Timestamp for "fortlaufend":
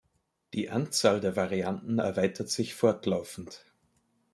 2.73-3.63